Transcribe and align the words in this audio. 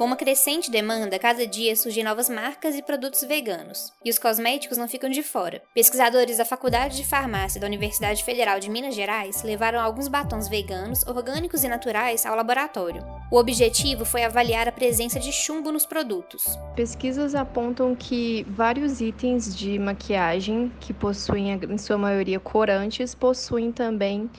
Com 0.00 0.06
uma 0.06 0.16
crescente 0.16 0.70
demanda, 0.70 1.18
cada 1.18 1.46
dia 1.46 1.76
surgem 1.76 2.02
novas 2.02 2.30
marcas 2.30 2.74
e 2.74 2.80
produtos 2.82 3.20
veganos. 3.20 3.92
E 4.02 4.08
os 4.08 4.18
cosméticos 4.18 4.78
não 4.78 4.88
ficam 4.88 5.10
de 5.10 5.22
fora. 5.22 5.60
Pesquisadores 5.74 6.38
da 6.38 6.44
Faculdade 6.46 6.96
de 6.96 7.04
Farmácia 7.04 7.60
da 7.60 7.66
Universidade 7.66 8.24
Federal 8.24 8.58
de 8.58 8.70
Minas 8.70 8.94
Gerais 8.94 9.42
levaram 9.42 9.78
alguns 9.78 10.08
batons 10.08 10.48
veganos, 10.48 11.06
orgânicos 11.06 11.64
e 11.64 11.68
naturais 11.68 12.24
ao 12.24 12.34
laboratório. 12.34 13.04
O 13.30 13.36
objetivo 13.36 14.06
foi 14.06 14.24
avaliar 14.24 14.66
a 14.66 14.72
presença 14.72 15.20
de 15.20 15.30
chumbo 15.30 15.70
nos 15.70 15.84
produtos. 15.84 16.46
Pesquisas 16.74 17.34
apontam 17.34 17.94
que 17.94 18.46
vários 18.48 19.02
itens 19.02 19.54
de 19.54 19.78
maquiagem, 19.78 20.72
que 20.80 20.94
possuem, 20.94 21.52
em 21.52 21.76
sua 21.76 21.98
maioria, 21.98 22.40
corantes, 22.40 23.14
possuem 23.14 23.70
também 23.70 24.30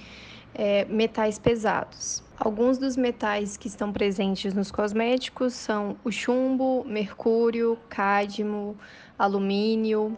é, 0.53 0.85
metais 0.85 1.39
pesados. 1.39 2.23
Alguns 2.37 2.77
dos 2.77 2.97
metais 2.97 3.55
que 3.55 3.67
estão 3.67 3.91
presentes 3.91 4.53
nos 4.53 4.71
cosméticos 4.71 5.53
são 5.53 5.95
o 6.03 6.11
chumbo, 6.11 6.83
mercúrio, 6.85 7.77
cádmio, 7.87 8.75
alumínio. 9.17 10.17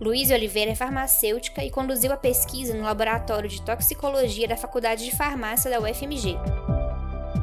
Luiz 0.00 0.30
Oliveira 0.30 0.70
é 0.70 0.74
farmacêutica 0.74 1.62
e 1.64 1.70
conduziu 1.70 2.12
a 2.12 2.16
pesquisa 2.16 2.74
no 2.74 2.82
Laboratório 2.82 3.48
de 3.48 3.62
Toxicologia 3.62 4.48
da 4.48 4.56
Faculdade 4.56 5.04
de 5.04 5.14
Farmácia 5.14 5.70
da 5.70 5.78
UFMG. 5.78 6.36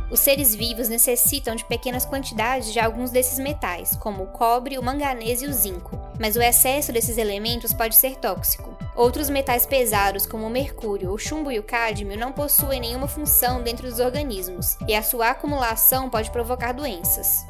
Os 0.09 0.21
seres 0.21 0.55
vivos 0.55 0.87
necessitam 0.87 1.53
de 1.53 1.65
pequenas 1.65 2.05
quantidades 2.05 2.71
de 2.71 2.79
alguns 2.79 3.11
desses 3.11 3.39
metais, 3.39 3.95
como 3.97 4.23
o 4.23 4.27
cobre, 4.27 4.77
o 4.77 4.83
manganês 4.83 5.41
e 5.41 5.45
o 5.45 5.53
zinco, 5.53 5.99
mas 6.17 6.37
o 6.37 6.41
excesso 6.41 6.93
desses 6.93 7.17
elementos 7.17 7.73
pode 7.73 7.95
ser 7.95 8.15
tóxico. 8.15 8.77
Outros 8.95 9.29
metais 9.29 9.65
pesados, 9.65 10.25
como 10.25 10.47
o 10.47 10.49
mercúrio, 10.49 11.11
o 11.11 11.17
chumbo 11.17 11.51
e 11.51 11.59
o 11.59 11.63
cádmio, 11.63 12.17
não 12.17 12.31
possuem 12.31 12.79
nenhuma 12.79 13.07
função 13.07 13.61
dentro 13.61 13.87
dos 13.89 13.99
organismos, 13.99 14.77
e 14.87 14.95
a 14.95 15.03
sua 15.03 15.31
acumulação 15.31 16.09
pode 16.09 16.31
provocar 16.31 16.71
doenças. 16.71 17.45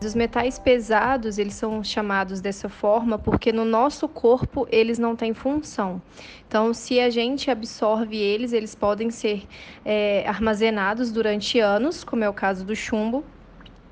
Os 0.00 0.14
metais 0.14 0.60
pesados, 0.60 1.38
eles 1.38 1.54
são 1.54 1.82
chamados 1.82 2.40
dessa 2.40 2.68
forma 2.68 3.18
porque 3.18 3.52
no 3.52 3.64
nosso 3.64 4.08
corpo 4.08 4.64
eles 4.70 4.96
não 4.96 5.16
têm 5.16 5.34
função. 5.34 6.00
Então, 6.46 6.72
se 6.72 7.00
a 7.00 7.10
gente 7.10 7.50
absorve 7.50 8.16
eles, 8.16 8.52
eles 8.52 8.76
podem 8.76 9.10
ser 9.10 9.44
é, 9.84 10.24
armazenados 10.28 11.10
durante 11.10 11.58
anos, 11.58 12.04
como 12.04 12.22
é 12.22 12.28
o 12.28 12.32
caso 12.32 12.64
do 12.64 12.76
chumbo, 12.76 13.24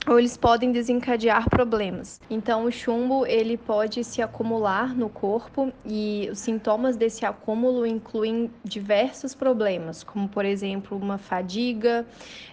ou 0.09 0.19
eles 0.21 0.37
podem 0.37 0.71
desencadear 0.71 1.51
problemas. 1.51 2.21
Então, 2.31 2.65
o 2.65 2.71
chumbo 2.71 3.27
ele 3.27 3.57
pode 3.57 4.05
se 4.05 4.23
acumular 4.23 4.95
no 4.95 5.09
corpo 5.09 5.73
e 5.85 6.29
os 6.31 6.39
sintomas 6.39 6.97
desse 6.97 7.27
acúmulo 7.27 7.85
incluem 7.85 8.51
diversos 8.65 9.35
problemas, 9.35 10.05
como 10.05 10.29
por 10.29 10.45
exemplo 10.45 10.97
uma 10.97 11.19
fadiga, 11.19 12.07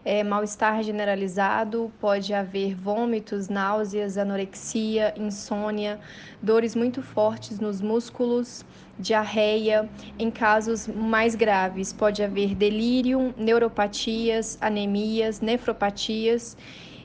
é, 0.03 0.23
mal-estar 0.23 0.81
generalizado, 0.81 1.91
pode 1.99 2.33
haver 2.33 2.73
vômitos, 2.75 3.47
náuseas, 3.49 4.17
anorexia, 4.17 5.13
insônia, 5.15 5.99
dores 6.41 6.75
muito 6.75 7.03
fortes 7.03 7.59
nos 7.59 7.81
músculos, 7.81 8.65
diarreia. 8.97 9.87
Em 10.17 10.31
casos 10.31 10.87
mais 10.87 11.35
graves, 11.35 11.93
pode 11.93 12.23
haver 12.23 12.55
delírio, 12.55 13.33
neuropatias, 13.37 14.57
anemias, 14.59 15.39
nefropatias 15.39 16.57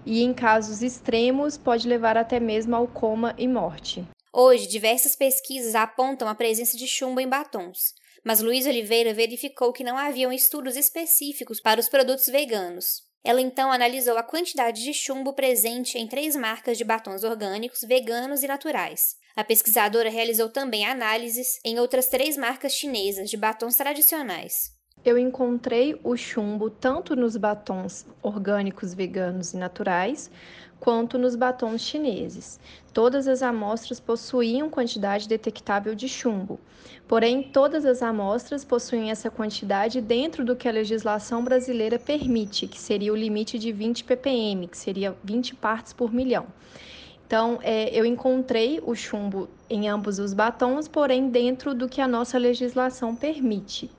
e, 0.08 0.22
em 0.22 0.32
casos 0.32 0.82
extremos, 0.82 1.58
pode 1.58 1.86
levar 1.86 2.16
até 2.16 2.40
mesmo 2.40 2.74
ao 2.74 2.88
coma 2.88 3.34
e 3.36 3.46
morte. 3.46 4.02
Hoje, 4.32 4.66
diversas 4.66 5.14
pesquisas 5.14 5.74
apontam 5.74 6.26
a 6.26 6.34
presença 6.34 6.78
de 6.78 6.86
chumbo 6.86 7.20
em 7.20 7.28
batons, 7.28 7.92
mas 8.24 8.40
Luiz 8.40 8.64
Oliveira 8.66 9.12
verificou 9.12 9.70
que 9.70 9.84
não 9.84 9.98
haviam 9.98 10.32
estudos 10.32 10.76
específicos 10.76 11.60
para 11.60 11.78
os 11.78 11.90
produtos 11.90 12.26
veganos. 12.26 13.02
Ela 13.22 13.42
então 13.42 13.70
analisou 13.70 14.16
a 14.16 14.22
quantidade 14.22 14.82
de 14.82 14.94
chumbo 14.94 15.34
presente 15.34 15.98
em 15.98 16.08
três 16.08 16.34
marcas 16.34 16.78
de 16.78 16.84
batons 16.84 17.22
orgânicos, 17.22 17.80
veganos 17.82 18.42
e 18.42 18.46
naturais. 18.46 19.14
A 19.36 19.44
pesquisadora 19.44 20.08
realizou 20.08 20.48
também 20.48 20.86
análises 20.86 21.58
em 21.62 21.78
outras 21.78 22.08
três 22.08 22.34
marcas 22.34 22.72
chinesas 22.72 23.28
de 23.28 23.36
batons 23.36 23.76
tradicionais 23.76 24.77
eu 25.04 25.16
encontrei 25.16 25.98
o 26.02 26.16
chumbo 26.16 26.68
tanto 26.68 27.14
nos 27.14 27.36
batons 27.36 28.06
orgânicos, 28.22 28.94
veganos 28.94 29.54
e 29.54 29.56
naturais, 29.56 30.30
quanto 30.80 31.18
nos 31.18 31.34
batons 31.34 31.80
chineses. 31.80 32.58
Todas 32.92 33.28
as 33.28 33.42
amostras 33.42 34.00
possuíam 34.00 34.68
quantidade 34.68 35.28
detectável 35.28 35.94
de 35.94 36.08
chumbo, 36.08 36.58
porém, 37.06 37.42
todas 37.42 37.84
as 37.84 38.02
amostras 38.02 38.64
possuem 38.64 39.10
essa 39.10 39.30
quantidade 39.30 40.00
dentro 40.00 40.44
do 40.44 40.56
que 40.56 40.68
a 40.68 40.72
legislação 40.72 41.44
brasileira 41.44 41.98
permite, 41.98 42.66
que 42.66 42.78
seria 42.78 43.12
o 43.12 43.16
limite 43.16 43.58
de 43.58 43.72
20 43.72 44.04
ppm, 44.04 44.66
que 44.68 44.78
seria 44.78 45.16
20 45.22 45.54
partes 45.56 45.92
por 45.92 46.12
milhão. 46.12 46.46
Então, 47.28 47.58
é, 47.62 47.90
eu 47.94 48.06
encontrei 48.06 48.80
o 48.82 48.94
chumbo 48.94 49.50
em 49.68 49.86
ambos 49.86 50.18
os 50.18 50.32
batons, 50.32 50.88
porém 50.88 51.28
dentro 51.28 51.74
do 51.74 51.86
que 51.86 52.00
a 52.00 52.08
nossa 52.08 52.38
legislação 52.38 53.14
permite. 53.14 53.90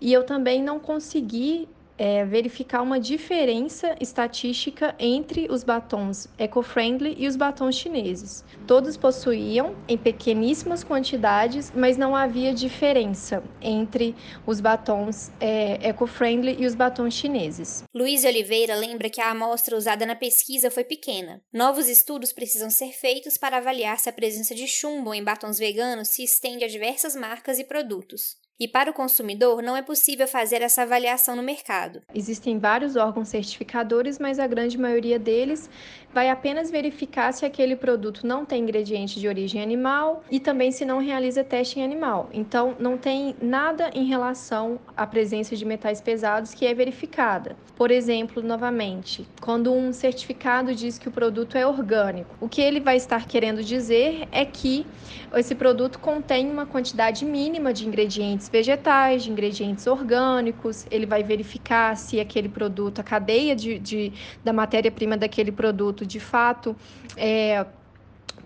E 0.00 0.12
eu 0.12 0.26
também 0.26 0.60
não 0.60 0.80
consegui 0.80 1.68
é, 1.96 2.24
verificar 2.24 2.82
uma 2.82 2.98
diferença 2.98 3.94
estatística 4.00 4.94
entre 4.98 5.46
os 5.50 5.62
batons 5.62 6.28
eco-friendly 6.38 7.14
e 7.18 7.26
os 7.26 7.36
batons 7.36 7.76
chineses. 7.76 8.44
Todos 8.66 8.96
possuíam 8.96 9.76
em 9.86 9.96
pequeníssimas 9.96 10.82
quantidades, 10.82 11.72
mas 11.74 11.96
não 11.96 12.16
havia 12.16 12.52
diferença 12.52 13.42
entre 13.60 14.14
os 14.46 14.60
batons 14.60 15.30
é, 15.40 15.88
eco-friendly 15.88 16.56
e 16.58 16.66
os 16.66 16.74
batons 16.74 17.14
chineses. 17.14 17.84
Luiz 17.94 18.24
Oliveira 18.24 18.74
lembra 18.74 19.10
que 19.10 19.20
a 19.20 19.30
amostra 19.30 19.76
usada 19.76 20.04
na 20.06 20.16
pesquisa 20.16 20.70
foi 20.70 20.84
pequena. 20.84 21.42
Novos 21.52 21.88
estudos 21.88 22.32
precisam 22.32 22.70
ser 22.70 22.92
feitos 22.92 23.36
para 23.36 23.58
avaliar 23.58 23.98
se 23.98 24.08
a 24.08 24.12
presença 24.12 24.54
de 24.54 24.66
chumbo 24.66 25.14
em 25.14 25.22
batons 25.22 25.58
veganos 25.58 26.08
se 26.08 26.22
estende 26.22 26.64
a 26.64 26.68
diversas 26.68 27.14
marcas 27.14 27.58
e 27.58 27.64
produtos. 27.64 28.36
E 28.58 28.68
para 28.68 28.90
o 28.90 28.94
consumidor, 28.94 29.62
não 29.62 29.76
é 29.76 29.82
possível 29.82 30.28
fazer 30.28 30.62
essa 30.62 30.82
avaliação 30.82 31.34
no 31.34 31.42
mercado. 31.42 31.83
Existem 32.14 32.58
vários 32.58 32.96
órgãos 32.96 33.28
certificadores, 33.28 34.18
mas 34.18 34.38
a 34.38 34.46
grande 34.46 34.78
maioria 34.78 35.18
deles 35.18 35.68
vai 36.12 36.30
apenas 36.30 36.70
verificar 36.70 37.32
se 37.32 37.44
aquele 37.44 37.74
produto 37.74 38.24
não 38.24 38.44
tem 38.44 38.62
ingrediente 38.62 39.18
de 39.18 39.26
origem 39.26 39.60
animal 39.60 40.22
e 40.30 40.38
também 40.38 40.70
se 40.70 40.84
não 40.84 40.98
realiza 40.98 41.42
teste 41.42 41.80
em 41.80 41.84
animal. 41.84 42.28
Então, 42.32 42.76
não 42.78 42.96
tem 42.96 43.34
nada 43.42 43.90
em 43.92 44.04
relação 44.04 44.78
à 44.96 45.06
presença 45.06 45.56
de 45.56 45.64
metais 45.64 46.00
pesados 46.00 46.54
que 46.54 46.66
é 46.66 46.72
verificada. 46.72 47.56
Por 47.74 47.90
exemplo, 47.90 48.40
novamente, 48.40 49.28
quando 49.40 49.72
um 49.72 49.92
certificado 49.92 50.72
diz 50.74 50.96
que 50.96 51.08
o 51.08 51.12
produto 51.12 51.58
é 51.58 51.66
orgânico, 51.66 52.36
o 52.40 52.48
que 52.48 52.60
ele 52.60 52.78
vai 52.78 52.96
estar 52.96 53.26
querendo 53.26 53.64
dizer 53.64 54.28
é 54.30 54.44
que 54.44 54.86
esse 55.34 55.56
produto 55.56 55.98
contém 55.98 56.48
uma 56.48 56.64
quantidade 56.64 57.24
mínima 57.24 57.72
de 57.72 57.88
ingredientes 57.88 58.48
vegetais, 58.48 59.24
de 59.24 59.32
ingredientes 59.32 59.86
orgânicos, 59.88 60.86
ele 60.90 61.06
vai 61.06 61.24
verificar 61.74 61.96
se 61.96 62.20
aquele 62.20 62.48
produto, 62.48 63.00
a 63.00 63.02
cadeia 63.02 63.56
de, 63.56 63.78
de 63.78 64.12
da 64.42 64.52
matéria-prima 64.52 65.16
daquele 65.16 65.50
produto 65.50 66.06
de 66.06 66.20
fato 66.20 66.76
é, 67.16 67.66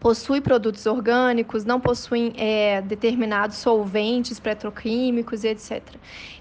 possui 0.01 0.41
produtos 0.41 0.87
orgânicos, 0.87 1.65
não 1.65 1.81
possuem 1.81 2.33
é, 2.37 2.81
determinados 2.83 3.59
solventes 3.59 4.41
petroquímicos 4.41 5.45
etc. 5.45 5.83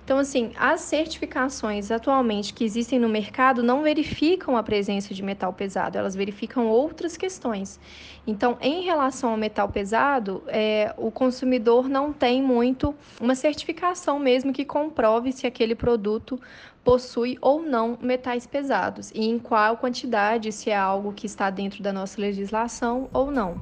Então, 0.03 0.19
assim, 0.19 0.51
as 0.57 0.81
certificações 0.81 1.91
atualmente 1.91 2.53
que 2.53 2.63
existem 2.63 2.97
no 2.97 3.09
mercado 3.09 3.61
não 3.61 3.83
verificam 3.83 4.55
a 4.55 4.63
presença 4.63 5.13
de 5.13 5.21
metal 5.21 5.51
pesado, 5.51 5.97
elas 5.97 6.15
verificam 6.15 6.67
outras 6.67 7.17
questões. 7.17 7.77
Então, 8.25 8.57
em 8.61 8.83
relação 8.83 9.31
ao 9.31 9.37
metal 9.37 9.67
pesado, 9.67 10.41
é, 10.47 10.93
o 10.97 11.11
consumidor 11.11 11.89
não 11.89 12.13
tem 12.13 12.41
muito 12.41 12.95
uma 13.19 13.35
certificação 13.35 14.17
mesmo 14.17 14.53
que 14.53 14.63
comprove 14.63 15.33
se 15.33 15.45
aquele 15.45 15.75
produto 15.75 16.39
possui 16.87 17.37
ou 17.41 17.61
não 17.61 17.97
metais 18.01 18.47
pesados 18.47 19.11
e 19.13 19.25
em 19.25 19.37
qual 19.37 19.75
quantidade, 19.75 20.53
se 20.53 20.69
é 20.69 20.77
algo 20.77 21.11
que 21.11 21.25
está 21.25 21.49
dentro 21.49 21.83
da 21.83 21.91
nossa 21.91 22.21
legislação 22.21 23.09
ou 23.11 23.29
não. 23.29 23.61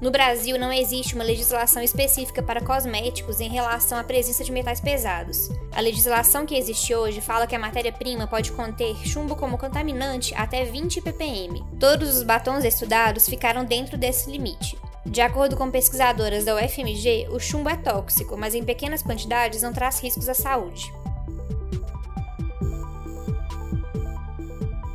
No 0.00 0.12
Brasil, 0.12 0.56
não 0.56 0.72
existe 0.72 1.16
uma 1.16 1.24
legislação 1.24 1.82
específica 1.82 2.40
para 2.40 2.60
cosméticos 2.60 3.40
em 3.40 3.48
relação 3.48 3.98
à 3.98 4.04
presença 4.04 4.44
de 4.44 4.52
metais 4.52 4.80
pesados. 4.80 5.48
A 5.72 5.80
legislação 5.80 6.46
que 6.46 6.54
existe 6.54 6.94
hoje 6.94 7.20
fala 7.20 7.48
que 7.48 7.56
a 7.56 7.58
matéria-prima 7.58 8.28
pode 8.28 8.52
conter 8.52 8.94
chumbo 9.04 9.34
como 9.34 9.58
contaminante 9.58 10.32
até 10.36 10.64
20 10.64 11.00
ppm. 11.00 11.64
Todos 11.80 12.16
os 12.16 12.22
batons 12.22 12.64
estudados 12.64 13.28
ficaram 13.28 13.64
dentro 13.64 13.98
desse 13.98 14.30
limite. 14.30 14.78
De 15.04 15.20
acordo 15.20 15.56
com 15.56 15.68
pesquisadoras 15.68 16.44
da 16.44 16.54
UFMG, 16.54 17.26
o 17.32 17.40
chumbo 17.40 17.68
é 17.68 17.76
tóxico, 17.76 18.36
mas 18.36 18.54
em 18.54 18.62
pequenas 18.62 19.02
quantidades 19.02 19.62
não 19.62 19.72
traz 19.72 20.00
riscos 20.00 20.28
à 20.28 20.34
saúde. 20.34 20.92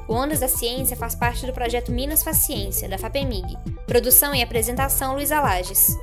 O 0.10 0.16
Ondas 0.16 0.40
da 0.40 0.48
Ciência 0.48 0.98
faz 0.98 1.14
parte 1.14 1.46
do 1.46 1.54
projeto 1.54 1.92
Minas 1.92 2.24
Faz 2.24 2.38
Ciência, 2.38 2.90
da 2.90 2.98
FAPEMIG. 2.98 3.56
Produção 3.86 4.34
e 4.34 4.42
apresentação 4.42 5.14
Luísa 5.14 5.40
Lages. 5.40 5.96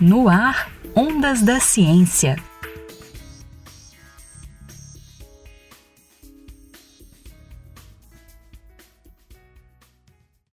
No 0.00 0.28
ar, 0.28 0.68
Ondas 0.96 1.42
da 1.42 1.60
Ciência. 1.60 2.34